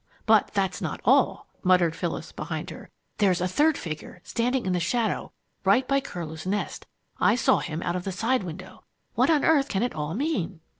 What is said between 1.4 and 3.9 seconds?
muttered Phyllis, behind her. "There's a third